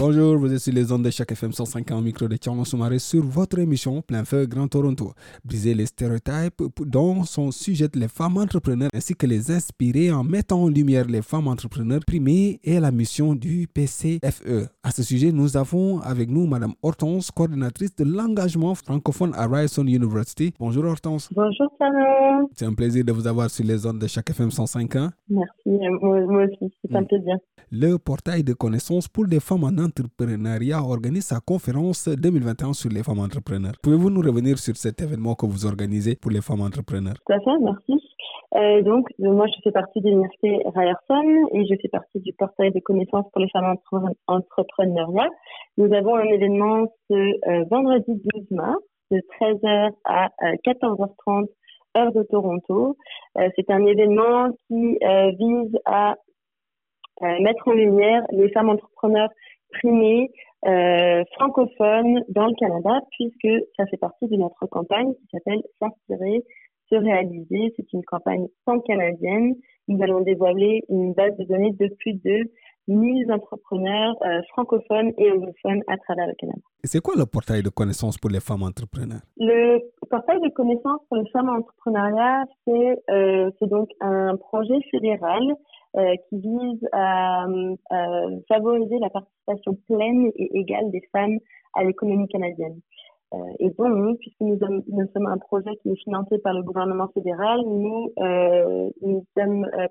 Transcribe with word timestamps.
Bonjour, 0.00 0.36
vous 0.38 0.52
êtes 0.52 0.58
sur 0.58 0.72
les 0.74 0.90
ondes 0.90 1.04
de 1.04 1.10
chaque 1.10 1.30
FM 1.30 1.52
105 1.52 1.88
en 1.92 2.02
micro 2.02 2.26
de 2.26 2.36
Tierno 2.36 2.64
Soumaré 2.64 2.98
sur 2.98 3.22
votre 3.24 3.60
émission 3.60 4.02
Plein 4.02 4.24
Feu 4.24 4.44
Grand 4.46 4.66
Toronto. 4.66 5.12
Briser 5.44 5.72
les 5.72 5.86
stéréotypes 5.86 6.62
dont 6.80 7.22
sont 7.22 7.52
sujettes 7.52 7.94
les 7.94 8.08
femmes 8.08 8.36
entrepreneurs 8.38 8.90
ainsi 8.92 9.14
que 9.14 9.26
les 9.26 9.52
inspirer 9.52 10.10
en 10.10 10.24
mettant 10.24 10.64
en 10.64 10.68
lumière 10.68 11.06
les 11.06 11.22
femmes 11.22 11.46
entrepreneurs 11.46 12.00
primées 12.04 12.58
et 12.64 12.80
la 12.80 12.90
mission 12.90 13.34
du 13.34 13.68
PCFE. 13.72 14.68
À 14.82 14.90
ce 14.90 15.02
sujet, 15.04 15.30
nous 15.30 15.56
avons 15.56 16.00
avec 16.00 16.28
nous 16.28 16.46
Madame 16.46 16.74
Hortense, 16.82 17.30
coordinatrice 17.30 17.94
de 17.94 18.04
l'engagement 18.04 18.74
francophone 18.74 19.32
à 19.36 19.46
Ryerson 19.46 19.86
University. 19.86 20.52
Bonjour 20.58 20.84
Hortense. 20.86 21.28
Bonjour 21.34 21.72
Tierno. 21.76 22.50
C'est 22.52 22.66
un 22.66 22.74
plaisir 22.74 23.04
de 23.04 23.12
vous 23.12 23.26
avoir 23.28 23.48
sur 23.48 23.64
les 23.64 23.86
ondes 23.86 24.00
de 24.00 24.06
chaque 24.08 24.28
FM 24.28 24.50
105 24.50 24.92
Merci, 25.28 25.48
moi, 26.02 26.20
moi 26.26 26.44
aussi, 26.44 26.74
c'est 26.82 26.94
un 26.96 27.04
plaisir. 27.04 27.36
Le 27.70 27.96
portail 27.96 28.44
de 28.44 28.52
connaissances 28.52 29.08
pour 29.08 29.24
les 29.24 29.40
femmes 29.40 29.64
en 29.64 29.83
entrepreneuriat 29.84 30.80
organise 30.82 31.26
sa 31.26 31.40
conférence 31.40 32.08
2021 32.08 32.72
sur 32.72 32.90
les 32.90 33.02
femmes 33.02 33.20
entrepreneurs. 33.20 33.74
Pouvez-vous 33.82 34.10
nous 34.10 34.20
revenir 34.20 34.58
sur 34.58 34.76
cet 34.76 35.00
événement 35.02 35.34
que 35.34 35.46
vous 35.46 35.66
organisez 35.66 36.16
pour 36.16 36.30
les 36.30 36.40
femmes 36.40 36.62
entrepreneurs? 36.62 37.14
Tout 37.26 37.32
à 37.32 37.40
fait, 37.40 37.58
merci. 37.60 37.94
Euh, 38.56 38.82
donc, 38.82 39.08
euh, 39.20 39.32
moi, 39.32 39.46
je 39.48 39.60
fais 39.64 39.72
partie 39.72 40.00
de 40.00 40.08
l'université 40.08 40.60
Ryerson 40.76 41.48
et 41.52 41.66
je 41.66 41.74
fais 41.82 41.88
partie 41.88 42.20
du 42.20 42.32
portail 42.34 42.70
de 42.70 42.80
connaissances 42.80 43.26
pour 43.32 43.40
les 43.40 43.48
femmes 43.50 43.64
entre- 43.76 44.14
entrepreneuriat. 44.28 45.28
Nous 45.76 45.92
avons 45.92 46.14
un 46.14 46.24
événement 46.24 46.86
ce 47.10 47.14
euh, 47.14 47.64
vendredi 47.70 48.20
12 48.34 48.50
mars 48.52 48.78
de 49.10 49.20
13h 49.40 49.90
à 50.04 50.26
euh, 50.26 50.54
14h30 50.64 51.46
heure 51.96 52.12
de 52.12 52.22
Toronto. 52.24 52.96
C'est 53.36 53.70
un 53.70 53.86
événement 53.86 54.50
qui 54.66 54.98
vise 55.38 55.78
à 55.84 56.16
mettre 57.38 57.68
en 57.68 57.72
lumière 57.72 58.24
les 58.32 58.50
femmes 58.50 58.68
entrepreneurs 58.68 59.28
primées 59.78 60.30
euh, 60.66 61.22
francophones 61.34 62.24
dans 62.28 62.46
le 62.46 62.54
Canada, 62.54 63.00
puisque 63.12 63.64
ça 63.76 63.86
fait 63.86 63.98
partie 63.98 64.26
de 64.28 64.36
notre 64.36 64.66
campagne 64.66 65.12
qui 65.14 65.26
s'appelle 65.32 65.62
S'inspirer, 65.78 66.42
se 66.88 66.94
réaliser. 66.94 67.72
C'est 67.76 67.92
une 67.92 68.04
campagne 68.04 68.46
pan-canadienne. 68.64 69.54
Nous 69.88 70.02
allons 70.02 70.20
dévoiler 70.20 70.82
une 70.88 71.12
base 71.12 71.36
de 71.36 71.44
données 71.44 71.72
de 71.72 71.88
plus 71.98 72.14
de 72.14 72.50
1000 72.88 73.32
entrepreneurs 73.32 74.14
euh, 74.22 74.40
francophones 74.52 75.12
et 75.18 75.30
anglophones 75.30 75.82
à 75.88 75.96
travers 75.98 76.26
le 76.26 76.34
Canada. 76.34 76.60
C'est 76.84 77.00
quoi 77.00 77.14
le 77.16 77.26
portail 77.26 77.62
de 77.62 77.70
connaissances 77.70 78.18
pour 78.18 78.30
les 78.30 78.40
femmes 78.40 78.62
entrepreneurs? 78.62 79.22
Le 79.38 79.80
portail 80.10 80.40
de 80.40 80.48
connaissances 80.48 81.00
pour 81.08 81.16
les 81.16 81.28
femmes 81.30 81.48
en 81.48 81.58
entrepreneuriat, 81.58 82.44
c'est 82.66 82.98
euh, 83.10 83.50
c'est 83.58 83.68
donc 83.68 83.88
un 84.00 84.36
projet 84.36 84.78
fédéral 84.90 85.42
euh, 85.96 86.14
qui 86.28 86.38
vise 86.38 86.88
à, 86.92 87.46
à 87.90 88.06
favoriser 88.48 88.98
la 88.98 89.10
participation 89.10 89.76
pleine 89.88 90.30
et 90.36 90.58
égale 90.58 90.90
des 90.90 91.02
femmes 91.12 91.38
à 91.74 91.84
l'économie 91.84 92.28
canadienne. 92.28 92.80
Euh, 93.34 93.38
et 93.58 93.70
donc, 93.70 93.94
nous, 93.96 94.16
puisque 94.16 94.40
nous 94.40 94.58
sommes, 94.58 94.82
nous 94.86 95.06
sommes 95.12 95.26
un 95.26 95.38
projet 95.38 95.70
qui 95.82 95.90
est 95.90 96.02
financé 96.04 96.38
par 96.38 96.54
le 96.54 96.62
gouvernement 96.62 97.08
fédéral, 97.14 97.60
nous, 97.64 98.12
euh, 98.20 98.90
sommes 99.36 99.64
euh, 99.64 99.88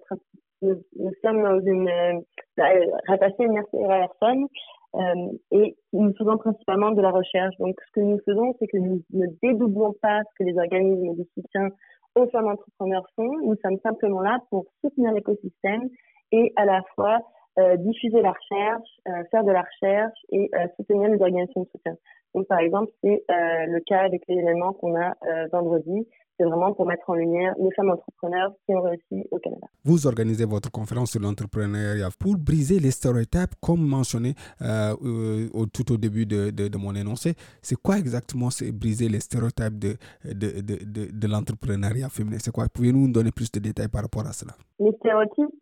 nous, 0.61 0.75
nous 0.97 1.11
sommes 1.23 1.61
une 1.66 1.89
euh, 1.89 2.85
rattachés 3.07 3.45
à 3.45 3.95
Ryerson 3.95 4.47
euh, 4.95 5.31
et 5.51 5.75
nous 5.91 6.13
faisons 6.17 6.38
principalement 6.38 6.91
de 6.91 7.01
la 7.01 7.11
recherche. 7.11 7.56
Donc, 7.57 7.75
ce 7.88 8.00
que 8.00 8.06
nous 8.06 8.19
faisons, 8.25 8.56
c'est 8.59 8.67
que 8.67 8.77
nous 8.77 9.01
ne 9.11 9.25
dédoublons 9.41 9.94
pas 10.01 10.22
ce 10.22 10.44
que 10.44 10.50
les 10.50 10.57
organismes 10.57 11.16
de 11.16 11.27
soutien 11.33 11.69
aux 12.16 12.28
femmes 12.28 12.47
entrepreneurs 12.47 13.07
font. 13.16 13.31
Nous 13.44 13.56
sommes 13.63 13.79
simplement 13.84 14.22
là 14.22 14.40
pour 14.50 14.66
soutenir 14.81 15.12
l'écosystème 15.13 15.90
et 16.31 16.53
à 16.56 16.66
la 16.66 16.81
fois 16.96 17.19
euh, 17.59 17.78
diffuser 17.78 18.22
la 18.22 18.31
recherche, 18.31 18.90
euh, 19.07 19.24
faire 19.31 19.44
de 19.44 19.51
la 19.51 19.62
recherche 19.62 20.19
et 20.31 20.50
euh, 20.56 20.68
soutenir 20.75 21.09
les 21.09 21.22
organisations 21.22 21.62
de 21.62 21.69
soutien. 21.69 21.96
Donc, 22.34 22.47
par 22.47 22.59
exemple, 22.59 22.91
c'est 23.03 23.24
euh, 23.29 23.66
le 23.68 23.79
cas 23.81 24.00
avec 24.00 24.24
l'événement 24.28 24.74
qu'on 24.74 24.96
a 24.96 25.13
euh, 25.28 25.47
vendredi. 25.51 26.07
C'est 26.38 26.45
vraiment 26.45 26.73
pour 26.73 26.88
mettre 26.88 27.07
en 27.09 27.13
lumière 27.13 27.53
les 27.59 27.69
femmes 27.75 27.91
entrepreneurs 27.91 28.51
qui 28.66 28.73
ont 28.73 28.81
réussi 28.81 29.27
au 29.31 29.38
Canada. 29.38 29.67
Vous 29.85 30.07
organisez 30.07 30.45
votre 30.45 30.71
conférence 30.71 31.11
sur 31.11 31.21
l'entrepreneuriat 31.21 32.09
pour 32.19 32.38
briser 32.38 32.79
les 32.79 32.91
stéréotypes, 32.91 33.53
comme 33.61 33.85
mentionné 33.85 34.33
euh, 34.61 34.95
euh, 35.03 35.66
tout 35.73 35.91
au 35.91 35.97
début 35.97 36.25
de, 36.25 36.49
de, 36.49 36.67
de 36.67 36.77
mon 36.77 36.95
énoncé. 36.95 37.35
C'est 37.61 37.75
quoi 37.75 37.97
exactement 37.97 38.49
c'est 38.49 38.71
briser 38.71 39.09
les 39.09 39.19
stéréotypes 39.19 39.77
de, 39.77 39.95
de, 40.25 41.11
de, 41.11 41.27
l'entrepreneuriat 41.27 42.09
féminin? 42.09 42.38
C'est 42.39 42.51
quoi? 42.51 42.65
Pouvez-vous 42.73 42.97
nous 42.97 43.11
donner 43.13 43.31
plus 43.31 43.51
de 43.51 43.59
détails 43.59 43.89
par 43.89 44.01
rapport 44.01 44.25
à 44.25 44.33
cela? 44.33 44.53
Les 44.79 44.91
stéréotypes, 44.94 45.53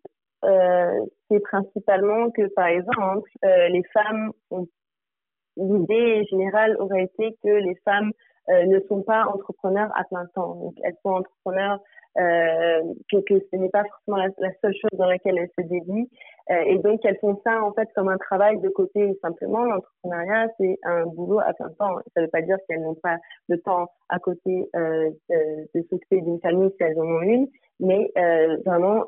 euh, 0.45 1.05
c'est 1.29 1.41
principalement 1.41 2.31
que, 2.31 2.47
par 2.53 2.67
exemple, 2.67 3.29
les 3.43 3.83
femmes 3.93 4.31
ont 4.49 4.67
l'idée 5.57 6.23
générale 6.29 6.75
aurait 6.79 7.03
été 7.03 7.35
que 7.43 7.49
les 7.49 7.75
femmes 7.83 8.11
euh, 8.51 8.65
ne 8.65 8.79
sont 8.87 9.01
pas 9.01 9.25
entrepreneurs 9.25 9.91
à 9.95 10.03
plein 10.03 10.25
temps. 10.35 10.55
Donc, 10.55 10.73
elles 10.83 10.95
sont 11.03 11.11
entrepreneurs, 11.11 11.79
euh, 12.17 12.81
que, 13.09 13.39
ce 13.51 13.55
n'est 13.55 13.69
pas 13.69 13.83
forcément 13.83 14.17
la, 14.17 14.51
seule 14.61 14.73
chose 14.73 14.99
dans 14.99 15.05
laquelle 15.05 15.37
elles 15.37 15.51
se 15.57 15.67
dédient. 15.67 16.05
Euh, 16.49 16.63
et 16.65 16.77
donc, 16.79 16.99
elles 17.05 17.17
font 17.19 17.39
ça, 17.45 17.63
en 17.63 17.71
fait, 17.73 17.87
comme 17.95 18.09
un 18.09 18.17
travail 18.17 18.59
de 18.59 18.69
côté. 18.69 19.17
Simplement, 19.21 19.63
l'entrepreneuriat, 19.63 20.49
c'est 20.59 20.77
un 20.83 21.05
boulot 21.05 21.39
à 21.39 21.53
plein 21.53 21.69
temps. 21.79 21.95
Ça 22.13 22.21
ne 22.21 22.25
veut 22.25 22.31
pas 22.31 22.41
dire 22.41 22.57
qu'elles 22.67 22.81
n'ont 22.81 22.95
pas 22.95 23.17
de 23.49 23.55
temps 23.55 23.89
à 24.09 24.19
côté 24.19 24.69
euh, 24.75 25.09
de, 25.29 25.79
de 25.79 25.87
s'occuper 25.89 26.21
d'une 26.21 26.39
famille 26.41 26.71
si 26.71 26.83
elles 26.83 26.99
en 26.99 27.05
ont 27.05 27.21
une, 27.21 27.47
mais 27.79 28.11
vraiment 28.65 29.05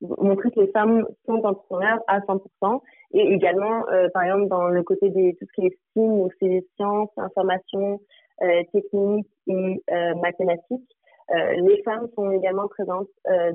montrer 0.00 0.50
que 0.50 0.60
les 0.60 0.70
femmes 0.72 1.06
sont 1.26 1.44
entrepreneurs 1.44 2.00
à 2.06 2.20
100% 2.20 2.80
et 3.12 3.32
également 3.32 3.88
euh, 3.88 4.08
par 4.12 4.24
exemple 4.24 4.48
dans 4.48 4.68
le 4.68 4.82
côté 4.82 5.08
des 5.10 5.34
tout 5.38 5.46
ce 5.46 5.60
qui 5.60 5.66
est 5.66 5.78
STEAM 5.90 6.18
donc 6.18 6.32
c'est 6.40 6.64
sciences, 6.76 7.10
informations, 7.16 8.00
euh, 8.42 8.62
techniques 8.72 9.28
et 9.46 9.82
euh, 9.90 10.14
mathématiques 10.16 10.96
les 11.32 11.80
femmes 11.84 12.08
sont 12.16 12.28
également 12.32 12.66
présentes 12.66 13.06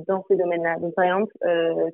dans 0.08 0.24
ces 0.30 0.38
domaines-là. 0.38 0.78
Donc 0.80 0.96
par 0.96 1.04
exemple 1.04 1.34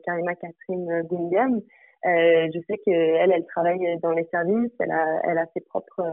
Karima 0.06 0.36
Catherine 0.36 1.02
Gulliam, 1.10 1.60
je 2.06 2.60
sais 2.68 2.78
qu'elle 2.86 3.32
elle 3.32 3.46
travaille 3.48 3.98
dans 4.04 4.12
les 4.12 4.26
services, 4.26 4.72
elle 4.80 4.92
a 4.92 5.22
elle 5.24 5.40
a 5.40 5.48
ses 5.56 5.62
propres 5.62 6.04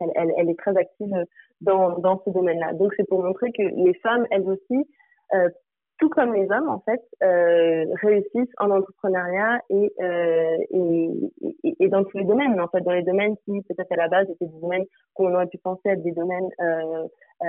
elle, 0.00 0.12
elle, 0.14 0.32
elle, 0.36 0.50
est 0.50 0.58
très 0.58 0.76
active 0.76 1.12
dans, 1.60 1.98
dans 1.98 2.22
ce 2.24 2.30
domaine-là. 2.30 2.74
Donc, 2.74 2.92
c'est 2.96 3.08
pour 3.08 3.22
montrer 3.22 3.50
que 3.52 3.62
les 3.62 3.94
femmes, 3.94 4.26
elles 4.30 4.48
aussi, 4.48 4.88
euh, 5.34 5.48
tout 5.98 6.08
comme 6.08 6.32
les 6.32 6.48
hommes, 6.50 6.68
en 6.68 6.80
fait, 6.80 7.02
euh, 7.22 7.84
réussissent 8.02 8.54
en 8.58 8.70
entrepreneuriat 8.70 9.60
et, 9.68 9.92
euh, 10.00 10.56
et, 10.70 11.10
et, 11.64 11.76
et, 11.80 11.88
dans 11.88 12.04
tous 12.04 12.18
les 12.18 12.24
domaines. 12.24 12.58
En 12.60 12.68
fait, 12.68 12.80
dans 12.82 12.92
les 12.92 13.02
domaines 13.02 13.36
qui, 13.44 13.60
peut-être 13.62 13.92
à 13.92 13.96
la 13.96 14.08
base, 14.08 14.28
étaient 14.30 14.46
des 14.46 14.60
domaines 14.60 14.84
qu'on 15.14 15.34
aurait 15.34 15.48
pu 15.48 15.58
penser 15.58 15.88
être 15.88 16.02
des 16.02 16.12
domaines 16.12 16.48
euh, 16.60 17.06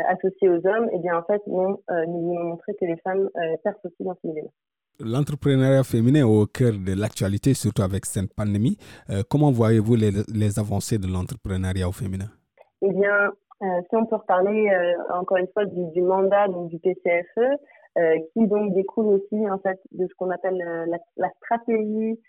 associés 0.09 0.49
aux 0.49 0.65
hommes, 0.67 0.89
et 0.93 0.99
bien, 0.99 1.17
en 1.17 1.23
fait, 1.23 1.41
non, 1.47 1.79
nous 2.07 2.21
voulons 2.21 2.43
montrer 2.43 2.73
que 2.79 2.85
les 2.85 2.97
femmes 2.97 3.29
percent 3.63 3.79
aussi 3.85 4.03
dans 4.03 4.15
ces 4.21 4.27
domaines. 4.27 4.49
L'entrepreneuriat 4.99 5.83
féminin 5.83 6.19
est 6.19 6.23
au 6.23 6.45
cœur 6.45 6.73
de 6.73 6.99
l'actualité, 6.99 7.53
surtout 7.53 7.83
avec 7.83 8.05
cette 8.05 8.33
pandémie. 8.33 8.77
Comment 9.29 9.51
voyez-vous 9.51 9.95
les, 9.95 10.11
les, 10.33 10.59
avancées 10.59 10.97
de 10.97 11.07
l'entrepreneuriat 11.07 11.87
au 11.87 11.91
féminin? 11.91 12.29
Eh 12.81 12.91
bien, 12.91 13.31
si 13.61 13.95
on 13.95 14.05
peut 14.05 14.17
reparler 14.17 14.69
encore 15.13 15.37
une 15.37 15.47
fois 15.53 15.65
du, 15.65 15.91
du 15.91 16.01
mandat 16.01 16.49
donc, 16.49 16.69
du 16.69 16.77
PCFE, 16.79 17.57
qui 18.33 18.47
donc 18.47 18.73
découle 18.73 19.07
aussi 19.07 19.49
en 19.49 19.59
fait 19.59 19.79
de 19.91 20.07
ce 20.07 20.13
qu'on 20.15 20.29
appelle 20.29 20.57
la, 20.57 20.97
la, 21.17 21.29
stratégie 21.37 22.19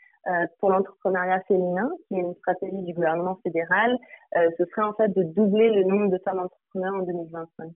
pour 0.58 0.70
l'entrepreneuriat 0.70 1.40
féminin, 1.48 1.90
qui 2.08 2.16
est 2.16 2.20
une 2.20 2.34
stratégie 2.34 2.82
du 2.82 2.92
gouvernement 2.92 3.38
fédéral. 3.42 3.96
ce 4.34 4.64
serait 4.64 4.82
en 4.82 4.94
fait 4.94 5.08
de 5.08 5.22
doubler 5.22 5.70
le 5.70 5.84
nombre 5.84 6.10
de 6.10 6.18
femmes 6.24 6.40
entrepreneurs 6.40 6.94
en 6.94 7.02
2025. 7.04 7.70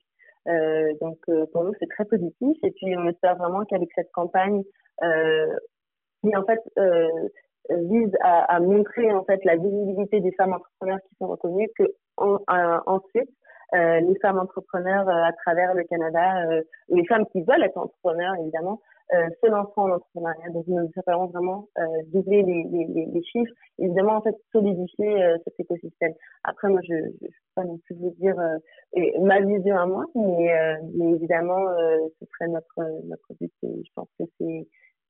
Euh, 0.47 0.93
donc 1.01 1.19
euh, 1.31 1.47
pour 1.53 1.65
nous 1.65 1.73
c'est 1.81 1.89
très 1.89 2.05
positif 2.05 2.57
et 2.63 2.71
puis 2.73 2.95
on 2.99 3.09
espère 3.09 3.37
vraiment 3.37 3.65
qu'avec 3.65 3.89
cette 3.95 4.13
campagne 4.13 4.63
euh, 5.03 5.57
qui 6.21 6.37
en 6.37 6.45
fait 6.45 6.61
vise 7.71 8.13
à, 8.21 8.61
montrer 8.61 9.11
en 9.11 9.25
fait 9.25 9.43
la 9.45 9.57
visibilité 9.57 10.21
des 10.21 10.33
femmes 10.33 10.53
entrepreneurs 10.53 10.99
qui 11.09 11.15
sont 11.17 11.29
reconnues 11.29 11.69
que 11.79 11.85
ensuite 12.19 13.31
les 13.73 14.19
femmes 14.21 14.39
entrepreneurs 14.39 15.09
à 15.09 15.33
travers 15.33 15.75
le 15.75 15.85
Canada, 15.85 16.45
les 16.89 17.05
femmes 17.07 17.27
qui 17.33 17.43
veulent 17.43 17.63
être 17.63 17.77
entrepreneurs 17.77 18.35
évidemment, 18.41 18.81
euh, 19.13 19.29
se 19.43 19.51
lanceront 19.51 19.83
en 19.83 19.97
entrepreneuriat. 19.97 20.51
Donc, 20.51 20.67
nous 20.67 20.91
espérons 20.97 21.27
vraiment 21.27 21.69
euh, 21.79 21.83
doubler 22.13 22.43
les, 22.43 22.65
les, 22.71 23.07
les, 23.13 23.23
chiffres. 23.25 23.53
Évidemment, 23.79 24.17
en 24.17 24.23
fait, 24.23 24.35
solidifier 24.51 25.23
euh, 25.23 25.37
cet 25.45 25.61
écosystème. 25.61 26.15
Après, 26.43 26.69
moi, 26.69 26.81
je 26.89 26.95
ne 26.95 27.11
peux 27.11 27.29
pas 27.55 27.65
non 27.65 27.79
plus 27.85 27.95
vous 27.97 28.15
dire 28.19 28.35
euh, 28.39 29.01
ma 29.21 29.41
vision 29.41 29.77
à 29.77 29.87
moi, 29.87 30.05
mais, 30.15 30.79
mais 30.95 31.11
évidemment, 31.13 31.67
ce 32.19 32.27
serait 32.33 32.51
notre, 32.51 33.07
notre 33.07 33.35
but. 33.39 33.53
Et 33.63 33.83
je 33.85 33.91
pense 33.95 34.09
que 34.19 34.25
c'est, 34.39 34.67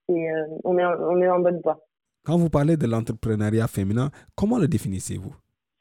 on, 0.09 0.79
est 0.79 0.85
on 0.85 1.23
est 1.23 1.29
en 1.29 1.39
bonne 1.39 1.61
voie. 1.62 1.81
Quand 2.25 2.37
vous 2.37 2.50
parlez 2.50 2.77
de 2.77 2.87
l'entrepreneuriat 2.87 3.69
féminin, 3.69 4.11
comment 4.35 4.59
le 4.59 4.67
définissez-vous? 4.67 5.35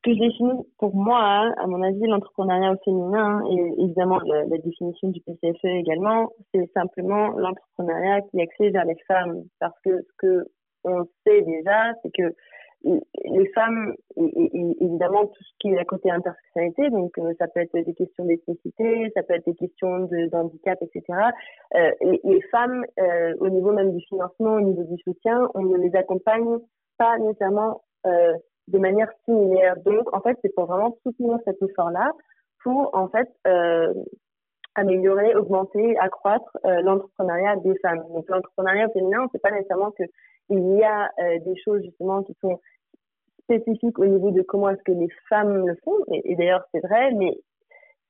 Que 0.04 0.14
je 0.14 0.20
définis 0.20 0.68
pour 0.78 0.96
moi, 0.96 1.20
hein, 1.20 1.54
à 1.58 1.68
mon 1.68 1.82
avis, 1.82 2.06
l'entrepreneuriat 2.06 2.76
féminin 2.84 3.42
et 3.50 3.84
évidemment 3.84 4.20
la, 4.26 4.46
définition 4.58 5.10
du 5.10 5.22
PCFE 5.22 5.66
également, 5.66 6.30
c'est 6.54 6.70
simplement 6.74 7.30
l'entrepreneuriat 7.30 8.22
qui 8.22 8.40
est 8.40 8.44
axé 8.44 8.70
vers 8.70 8.86
les 8.86 8.98
femmes. 9.08 9.44
Parce 9.60 9.78
que 9.84 10.02
ce 10.02 10.12
que 10.18 10.48
on 10.84 11.06
sait 11.26 11.42
déjà, 11.44 11.94
c'est 12.02 12.12
que 12.12 12.34
les 12.84 13.48
femmes, 13.56 13.96
évidemment, 14.18 15.26
tout 15.28 15.44
ce 15.44 15.52
qui 15.60 15.70
est 15.70 15.78
à 15.78 15.86
côté 15.86 16.12
intersectionnalité, 16.12 16.90
donc 16.90 17.18
euh, 17.18 17.34
ça 17.40 17.48
peut 17.48 17.62
être 17.62 17.74
des 17.74 17.94
questions 17.94 18.26
d'ethnicité, 18.26 19.10
ça 19.16 19.24
peut 19.24 19.36
être 19.36 19.46
des 19.46 19.56
questions 19.56 20.10
d'handicap, 20.32 20.78
etc. 20.82 21.04
Euh, 21.76 21.92
les, 22.02 22.42
femmes, 22.52 22.84
euh, 23.00 23.34
au 23.40 23.48
niveau 23.48 23.72
même 23.72 23.96
du 23.96 24.04
financement, 24.08 24.56
au 24.56 24.62
niveau 24.62 24.84
du 24.84 25.02
soutien, 25.02 25.48
on 25.56 25.62
ne 25.62 25.78
les 25.78 25.96
accompagne 25.96 26.58
pas 26.98 27.18
nécessairement 27.20 27.82
de 28.68 28.80
manière 28.80 29.10
similaire. 29.26 29.76
Donc, 29.86 30.14
en 30.16 30.22
fait, 30.22 30.38
c'est 30.42 30.54
pour 30.56 30.66
vraiment 30.66 30.96
soutenir 31.04 31.38
cet 31.46 31.62
effort-là 31.62 32.12
pour, 32.64 32.90
en 32.94 33.10
fait, 33.10 33.30
euh, 33.48 33.94
améliorer, 34.76 35.36
augmenter, 35.36 35.98
accroître 35.98 36.58
euh, 36.66 36.82
l'entrepreneuriat 36.82 37.58
des 37.58 37.78
femmes. 37.80 38.04
Donc, 38.10 38.26
l'entrepreneuriat 38.30 38.90
féminin, 38.90 39.28
c'est 39.32 39.42
pas 39.42 39.52
nécessairement 39.52 39.92
que 39.92 40.04
il 40.50 40.78
y 40.78 40.84
a 40.84 41.10
euh, 41.20 41.40
des 41.40 41.56
choses 41.64 41.82
justement 41.84 42.24
qui 42.24 42.36
sont 42.42 42.60
spécifiques 43.44 44.00
au 44.00 44.06
niveau 44.06 44.32
de 44.32 44.42
comment 44.42 44.70
est-ce 44.70 44.84
que 44.84 44.92
les 44.92 45.10
femmes 45.30 45.68
le 45.68 45.76
font. 45.84 45.98
et 46.12 46.36
d'ailleurs, 46.36 46.64
c'est 46.74 46.82
vrai, 46.82 47.12
mais 47.14 47.38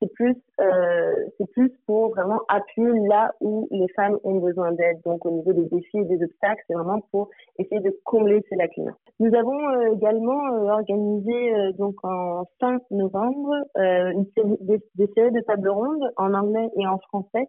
c'est 0.00 0.12
plus 0.12 0.36
euh, 0.60 1.14
c'est 1.38 1.50
plus 1.52 1.70
pour 1.86 2.10
vraiment 2.10 2.40
appuyer 2.48 2.92
là 3.08 3.32
où 3.40 3.68
les 3.70 3.88
femmes 3.96 4.18
ont 4.24 4.38
besoin 4.38 4.72
d'aide. 4.72 5.00
Donc 5.04 5.24
au 5.26 5.30
niveau 5.30 5.52
des 5.52 5.66
défis 5.66 5.98
et 5.98 6.04
des 6.04 6.22
obstacles, 6.22 6.62
c'est 6.66 6.74
vraiment 6.74 7.00
pour 7.10 7.30
essayer 7.58 7.80
de 7.80 7.96
combler 8.04 8.42
ces 8.48 8.56
lacunes. 8.56 8.94
Nous 9.20 9.32
avons 9.34 9.68
euh, 9.68 9.94
également 9.94 10.46
euh, 10.52 10.72
organisé 10.72 11.54
euh, 11.54 11.72
donc 11.78 11.94
en 12.02 12.44
fin 12.58 12.78
novembre 12.90 13.54
une 13.76 14.26
série, 14.36 14.56
des, 14.60 15.06
séries 15.14 15.30
de 15.30 15.40
tables 15.42 15.68
rondes 15.68 16.10
en 16.16 16.34
anglais 16.34 16.68
et 16.76 16.86
en 16.86 16.98
français 16.98 17.48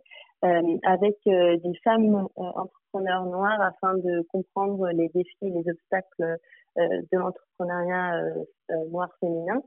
avec 0.83 1.15
des 1.25 1.73
femmes 1.83 2.27
entrepreneurs 2.35 3.25
noirs 3.25 3.59
afin 3.61 3.95
de 3.97 4.21
comprendre 4.31 4.89
les 4.89 5.09
défis 5.09 5.35
et 5.41 5.49
les 5.49 5.63
obstacles 5.67 6.37
de 6.77 7.17
l'entrepreneuriat 7.17 8.21
noir 8.91 9.09
féminin 9.19 9.59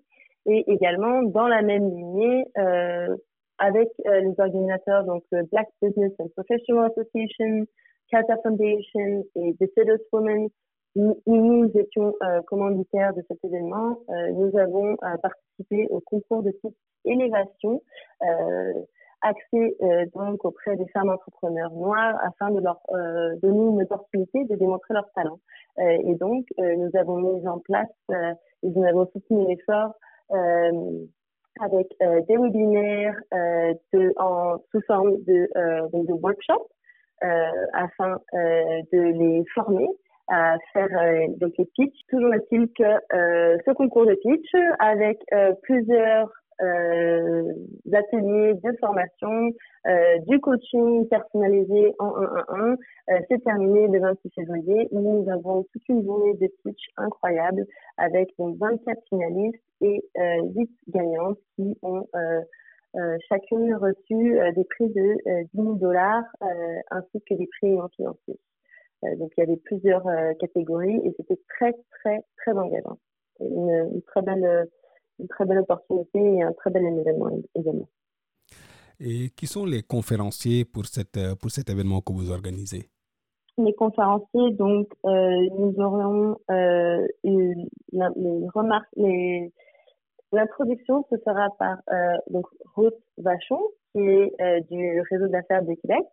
et 0.49 0.65
également 0.71 1.23
dans 1.23 1.47
la 1.47 1.63
même 1.63 1.89
lignée 1.91 2.45
euh, 2.57 3.17
avec 3.59 3.89
euh, 4.07 4.21
les 4.21 4.35
organisateurs 4.39 5.05
donc 5.05 5.23
le 5.31 5.43
Black 5.45 5.69
Business 5.83 6.13
and 6.19 6.29
Professional 6.37 6.91
Association, 6.91 7.67
Kata 8.11 8.37
Foundation 8.43 9.25
et 9.37 9.55
The 9.61 9.69
Citizen 9.75 9.99
Women. 10.13 10.49
Nous, 10.97 11.21
nous 11.27 11.71
étions 11.79 12.15
euh, 12.23 12.41
commanditaires 12.47 13.15
de 13.15 13.23
cet 13.29 13.45
événement. 13.45 13.99
Euh, 14.09 14.33
nous 14.33 14.59
avons 14.59 14.93
euh, 14.93 15.17
participé 15.23 15.87
au 15.91 16.01
concours 16.01 16.43
de 16.43 16.51
type 16.51 16.75
élévation 17.05 17.83
axé 19.21 19.77
donc 20.15 20.45
auprès 20.45 20.77
des 20.77 20.87
femmes 20.89 21.11
entrepreneurs 21.11 21.73
noires 21.73 22.17
afin 22.25 22.53
de 22.53 22.61
leur 22.61 22.81
donner 23.43 23.67
une 23.67 23.83
opportunité 23.83 24.45
de 24.45 24.55
démontrer 24.55 24.95
leur 24.95 25.11
talent. 25.13 25.41
et 25.79 26.15
donc, 26.15 26.47
nous 26.59 26.91
avons 26.95 27.17
mis 27.17 27.49
en 27.49 27.59
place 27.59 27.89
et 28.63 28.69
nous 28.69 28.85
avons 28.85 29.07
soutenu 29.07 29.47
l'effort 29.49 29.91
euh, 29.91 30.08
avec 31.61 31.87
euh, 32.03 32.21
des 32.29 32.37
webinaires 32.37 33.17
euh, 33.35 33.75
de, 33.93 34.13
en, 34.17 34.59
sous 34.71 34.81
forme 34.87 35.17
de, 35.27 35.49
de 35.93 36.13
workshops 36.13 36.69
afin 37.73 38.17
de 38.33 39.01
les 39.01 39.45
former 39.53 39.89
à 40.29 40.57
faire 40.73 40.89
donc 41.39 41.53
les 41.59 41.65
pitchs. 41.75 41.99
Toujours 42.09 42.33
est-il 42.33 42.69
que 42.79 43.59
ce 43.67 43.73
concours 43.73 44.07
de 44.07 44.15
pitch 44.15 44.55
avec 44.79 45.19
plusieurs 45.63 46.31
euh, 46.63 47.53
ateliers 47.93 48.55
de 48.55 48.77
formation, 48.81 49.51
euh, 49.87 50.19
du 50.27 50.41
coaching 50.41 51.09
personnalisé 51.09 51.95
en 51.99 52.17
1 52.17 52.23
1 52.23 52.45
1. 52.49 52.73
Euh, 52.73 53.21
C'est 53.29 53.43
terminé 53.45 53.87
le 53.89 54.01
26 54.01 54.31
février. 54.35 54.89
Nous 54.93 55.27
avons 55.31 55.65
toute 55.73 55.89
une 55.89 56.05
journée 56.05 56.35
de 56.35 56.49
pitch 56.65 56.83
incroyable 56.97 57.65
avec 57.97 58.31
donc 58.39 58.57
24 58.59 58.99
finalistes 59.09 59.63
et 59.81 60.03
euh, 60.19 60.43
8 60.57 60.71
gagnantes 60.89 61.39
qui 61.57 61.77
ont 61.83 62.07
euh, 62.15 62.41
euh, 62.97 63.17
chacune 63.29 63.75
reçu 63.75 64.39
des 64.57 64.65
prix 64.65 64.89
de 64.89 65.43
10 65.43 65.49
000 65.55 65.75
dollars 65.75 66.25
ainsi 66.91 67.21
que 67.29 67.35
des 67.35 67.47
prix 67.59 67.73
non 67.73 67.89
financiers. 67.95 68.39
donc 69.03 69.31
il 69.37 69.41
y 69.41 69.43
avait 69.43 69.61
plusieurs 69.65 70.05
catégories 70.41 71.01
et 71.05 71.15
c'était 71.19 71.39
très 71.49 71.75
très 71.91 72.21
très 72.39 72.53
engageant. 72.53 72.99
Une, 73.41 73.91
une 73.93 74.03
très 74.03 74.23
belle 74.23 74.69
une 75.19 75.29
très 75.29 75.45
belle 75.45 75.59
opportunité 75.59 76.19
et 76.19 76.43
un 76.43 76.53
très 76.53 76.71
bel 76.71 76.85
événement 76.85 77.31
également. 77.55 77.89
Et 79.01 79.31
qui 79.37 79.47
sont 79.47 79.65
les 79.65 79.83
conférenciers 79.83 80.65
pour, 80.65 80.87
cette, 80.87 81.19
pour 81.41 81.51
cet 81.51 81.71
événement 81.71 82.01
que 82.01 82.13
vous 82.13 82.31
organisez? 82.31 82.91
Les 83.57 83.75
conférenciers, 83.75 84.53
donc, 84.53 84.89
euh, 85.05 85.49
nous 85.59 85.75
aurons 85.79 86.37
euh, 86.51 87.07
les 87.25 88.49
remarques, 88.55 88.89
les, 88.97 89.53
l'introduction 90.33 91.05
se 91.11 91.17
fera 91.25 91.49
par 91.59 91.79
euh, 91.93 92.17
donc 92.31 92.47
Ruth 92.77 92.95
Vachon, 93.17 93.61
qui 93.93 94.01
est 94.01 94.33
euh, 94.41 94.61
du 94.71 95.01
réseau 95.11 95.29
d'affaires 95.29 95.63
de 95.63 95.75
Québec, 95.75 96.07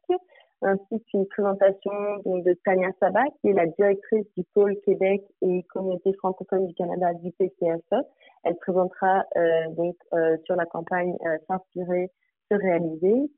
ainsi 0.62 1.04
qu'une 1.06 1.28
présentation 1.28 1.92
de 2.26 2.54
Tania 2.66 2.90
Sabat, 3.00 3.26
qui 3.42 3.50
est 3.50 3.54
la 3.54 3.68
directrice 3.68 4.26
du 4.36 4.44
pôle 4.54 4.76
Québec 4.86 5.22
et 5.42 5.64
communauté 5.74 6.14
francophone 6.14 6.68
du 6.68 6.74
Canada 6.74 7.14
du 7.16 7.32
PCFE. 7.34 8.06
Elle 8.44 8.56
présentera 8.58 9.26
euh, 9.38 9.70
donc 9.72 9.96
euh, 10.14 10.38
sur 10.46 10.56
la 10.56 10.66
campagne 10.66 11.16
euh, 11.26 11.38
S'inspirer, 11.48 12.10
se 12.52 12.56
réaliser. 12.56 13.30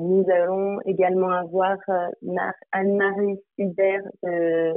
nous 0.00 0.24
allons 0.30 0.80
également 0.84 1.30
avoir 1.30 1.76
Anne-Marie 2.72 3.38
Hubert 3.58 4.02
de 4.24 4.74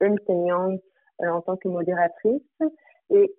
Ernst 0.00 0.20
en 1.20 1.40
tant 1.42 1.56
que 1.56 1.68
modératrice. 1.68 2.58
Et 3.10 3.32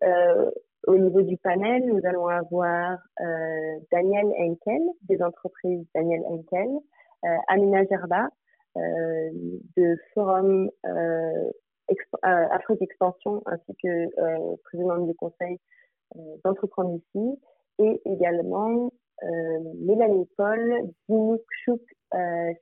au 0.87 0.95
niveau 0.95 1.21
du 1.23 1.35
panel, 1.37 1.83
nous 1.87 1.99
allons 2.05 2.27
avoir 2.27 2.99
Daniel 3.91 4.27
Henkel, 4.37 4.81
des 5.09 5.21
entreprises 5.21 5.85
Daniel 5.95 6.21
Henkel, 6.27 6.69
Amina 7.47 7.85
Gerba 7.85 8.29
euh, 8.77 9.29
de 9.77 9.97
Forum 10.13 10.69
euh, 10.85 11.51
Afrique 12.23 12.81
Expansion 12.81 13.43
ainsi 13.45 13.75
que 13.83 14.55
présidente 14.63 15.05
du 15.07 15.13
conseil 15.15 15.59
d'entreprendre 16.43 16.95
ici 16.95 17.39
et 17.79 18.01
également 18.05 18.91
Mélanie 19.75 20.27
Paul, 20.37 20.91
Dinouk 21.07 21.41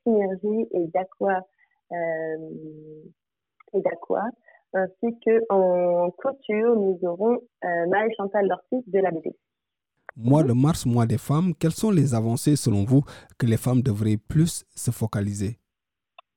Synergie 0.03 0.67
et 0.71 0.87
Dakwa 0.87 1.45
et 1.91 3.81
Dakwa 3.81 4.23
ainsi 4.73 5.19
que 5.25 5.41
en 5.49 6.09
couture 6.11 6.75
nous 6.75 6.99
aurons 7.03 7.39
Marie 7.87 8.13
Chantal 8.17 8.47
Lortis 8.47 8.83
de 8.87 8.99
la 8.99 9.11
BBC. 9.11 9.37
Mois 10.17 10.43
de 10.43 10.53
mars, 10.53 10.85
mois 10.85 11.05
des 11.05 11.17
femmes, 11.17 11.53
quelles 11.59 11.71
sont 11.71 11.91
les 11.91 12.13
avancées 12.13 12.55
selon 12.55 12.83
vous 12.83 13.01
que 13.37 13.45
les 13.45 13.57
femmes 13.57 13.81
devraient 13.81 14.17
plus 14.17 14.65
se 14.75 14.91
focaliser? 14.91 15.57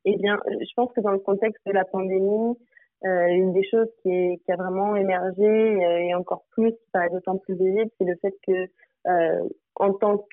Eh 0.04 0.16
bien, 0.16 0.38
je 0.47 0.73
pense 0.76 0.93
que 0.93 1.00
dans 1.00 1.12
le 1.12 1.19
contexte 1.19 1.62
de 1.66 1.73
la 1.73 1.85
pandémie, 1.85 2.57
euh, 3.04 3.26
une 3.28 3.52
des 3.52 3.64
choses 3.69 3.88
qui, 4.02 4.11
est, 4.11 4.40
qui, 4.45 4.52
a 4.52 4.57
vraiment 4.57 4.97
émergé 4.97 5.45
euh, 5.45 5.99
et 5.99 6.14
encore 6.14 6.45
plus, 6.52 6.73
qui 6.73 6.90
paraît 6.93 7.11
d'autant 7.11 7.37
plus 7.38 7.54
visible, 7.54 7.90
c'est 7.99 8.04
le 8.04 8.16
fait 8.23 8.35
que 8.47 8.69
euh, 9.07 9.49
en 9.76 9.93
tant 9.95 10.25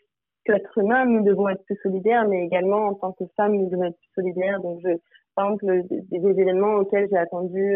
qu'être 0.45 0.77
humain, 0.77 1.05
nous 1.05 1.24
devons 1.24 1.50
être 1.50 1.63
plus 1.65 1.77
solidaires, 1.83 2.27
mais 2.27 2.45
également 2.45 2.88
en 2.88 2.93
tant 2.93 3.12
que 3.13 3.25
femme, 3.36 3.55
nous 3.55 3.69
devons 3.69 3.83
être 3.83 3.98
plus 3.98 4.24
solidaires. 4.24 4.62
Donc, 4.62 4.79
je, 4.83 4.89
par 5.36 5.51
exemple, 5.51 5.88
des, 5.89 6.19
des 6.19 6.41
événements 6.41 6.75
auxquels 6.75 7.07
j'ai 7.10 7.17
attendu 7.17 7.75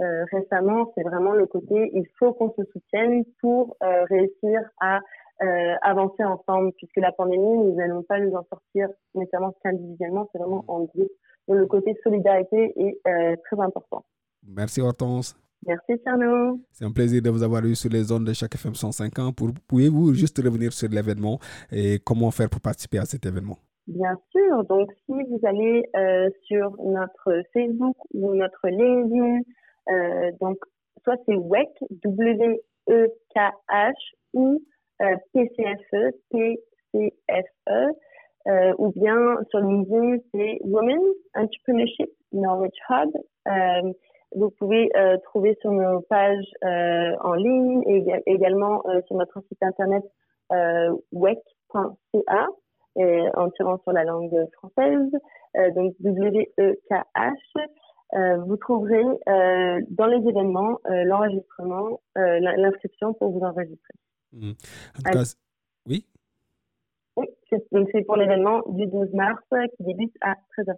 euh, 0.00 0.24
récemment, 0.30 0.92
c'est 0.94 1.02
vraiment 1.02 1.32
le 1.32 1.46
côté 1.46 1.90
il 1.92 2.06
faut 2.18 2.32
qu'on 2.32 2.52
se 2.52 2.62
soutienne 2.72 3.24
pour 3.40 3.76
euh, 3.82 4.04
réussir 4.04 4.60
à 4.80 5.00
euh, 5.42 5.74
avancer 5.82 6.22
ensemble, 6.22 6.72
puisque 6.76 6.98
la 6.98 7.10
pandémie, 7.10 7.58
nous 7.58 7.74
n'allons 7.74 8.02
pas 8.04 8.20
nous 8.20 8.32
en 8.34 8.44
sortir 8.44 8.88
nécessairement 9.14 9.54
qu'individuellement, 9.62 10.28
c'est 10.30 10.38
vraiment 10.38 10.64
en 10.68 10.80
groupe. 10.84 11.10
Donc 11.48 11.58
le 11.58 11.66
côté 11.66 11.96
solidarité 12.04 12.74
est 12.76 13.00
très 13.04 13.60
important. 13.60 14.04
Merci 14.46 14.82
Hortense. 14.82 15.36
Merci 15.66 15.98
Tierno. 16.02 16.60
C'est 16.70 16.84
un 16.84 16.92
plaisir 16.92 17.22
de 17.22 17.30
vous 17.30 17.42
avoir 17.42 17.64
eu 17.64 17.74
sur 17.74 17.90
les 17.90 18.04
zones 18.04 18.24
de 18.24 18.32
chaque 18.32 18.54
FM 18.54 18.74
105 18.74 19.18
ans. 19.18 19.32
Pouvez-vous 19.66 20.12
juste 20.14 20.38
revenir 20.38 20.72
sur 20.72 20.88
l'événement 20.88 21.38
et 21.72 21.98
comment 22.04 22.30
faire 22.30 22.50
pour 22.50 22.60
participer 22.60 22.98
à 22.98 23.04
cet 23.04 23.24
événement? 23.26 23.56
Bien 23.86 24.16
sûr. 24.30 24.64
Donc, 24.64 24.90
si 25.06 25.12
vous 25.12 25.40
allez 25.44 25.82
sur 26.42 26.76
notre 26.84 27.42
Facebook 27.52 27.96
ou 28.12 28.34
notre 28.34 28.68
LinkedIn, 28.68 29.40
donc 30.40 30.58
soit 31.02 31.16
c'est 31.26 31.36
WEC, 31.36 31.68
W-E-K-H 31.90 33.92
ou 34.34 34.62
euh, 35.00 35.16
PCFE, 35.32 36.12
P-C-F-E, 36.30 37.88
euh, 38.48 38.74
ou 38.78 38.92
bien 38.92 39.38
sur 39.50 39.60
LinkedIn, 39.60 40.18
c'est 40.32 40.58
Women 40.64 41.00
Entrepreneurship 41.34 42.10
Knowledge 42.32 42.78
Hub. 42.90 43.10
Euh, 43.48 43.92
vous 44.34 44.50
pouvez 44.50 44.90
euh, 44.96 45.16
trouver 45.24 45.56
sur 45.60 45.72
nos 45.72 46.00
pages 46.02 46.44
euh, 46.64 47.16
en 47.20 47.34
ligne 47.34 47.82
et 47.86 48.04
également 48.26 48.82
euh, 48.86 49.00
sur 49.06 49.16
notre 49.16 49.40
site 49.48 49.62
internet 49.62 50.04
wec.ca 51.12 52.46
en 52.96 53.50
tirant 53.50 53.78
sur 53.82 53.92
la 53.92 54.04
langue 54.04 54.34
française, 54.54 55.12
donc 55.74 55.94
W-E-K-H. 56.00 57.34
Vous 58.12 58.56
trouverez 58.56 59.04
dans 59.90 60.06
les 60.06 60.28
événements 60.28 60.78
l'enregistrement, 60.84 62.00
l'inscription 62.16 63.14
pour 63.14 63.30
vous 63.30 63.44
enregistrer. 63.44 63.94
Mmh. 64.32 64.50
En 64.50 65.02
tout 65.02 65.10
cas, 65.10 65.24
oui? 65.86 66.06
Oui, 67.16 67.26
c'est 67.50 68.04
pour 68.04 68.16
l'événement 68.16 68.62
du 68.68 68.86
12 68.86 69.12
mars 69.14 69.42
qui 69.76 69.84
débute 69.84 70.14
à 70.20 70.34
13h. 70.56 70.76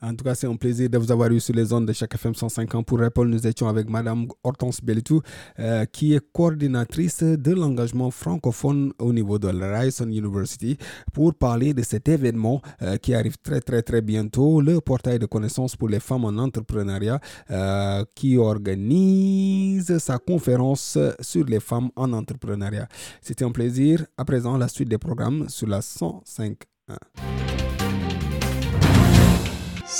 En 0.00 0.14
tout 0.14 0.24
cas, 0.24 0.34
c'est 0.34 0.46
un 0.46 0.56
plaisir 0.56 0.88
de 0.88 0.98
vous 0.98 1.10
avoir 1.10 1.30
eu 1.30 1.40
sur 1.40 1.54
les 1.54 1.72
ondes 1.72 1.86
de 1.86 1.92
chaque 1.92 2.14
FM 2.14 2.34
105 2.34 2.74
ans. 2.74 2.82
Pour 2.82 3.00
répondre, 3.00 3.30
nous 3.30 3.46
étions 3.46 3.68
avec 3.68 3.88
Madame 3.88 4.26
Hortense 4.44 4.80
Bellitou, 4.80 5.22
euh, 5.58 5.84
qui 5.86 6.14
est 6.14 6.32
coordinatrice 6.32 7.22
de 7.22 7.52
l'engagement 7.52 8.10
francophone 8.10 8.92
au 8.98 9.12
niveau 9.12 9.38
de 9.38 9.48
la 9.48 9.80
Ryerson 9.80 10.08
University, 10.08 10.76
pour 11.12 11.34
parler 11.34 11.74
de 11.74 11.82
cet 11.82 12.08
événement 12.08 12.62
euh, 12.82 12.96
qui 12.96 13.14
arrive 13.14 13.38
très, 13.38 13.60
très, 13.60 13.82
très 13.82 14.00
bientôt, 14.00 14.60
le 14.60 14.80
portail 14.80 15.18
de 15.18 15.26
connaissances 15.26 15.76
pour 15.76 15.88
les 15.88 16.00
femmes 16.00 16.24
en 16.24 16.38
entrepreneuriat, 16.38 17.20
euh, 17.50 18.04
qui 18.14 18.36
organise 18.36 19.98
sa 19.98 20.18
conférence 20.18 20.98
sur 21.20 21.44
les 21.44 21.60
femmes 21.60 21.90
en 21.96 22.12
entrepreneuriat. 22.12 22.88
C'était 23.20 23.44
un 23.44 23.50
plaisir. 23.50 24.04
À 24.16 24.24
présent, 24.24 24.56
la 24.56 24.68
suite 24.68 24.88
des 24.88 24.98
programmes 24.98 25.48
sur 25.48 25.66
la 25.66 25.82
105. 25.82 26.56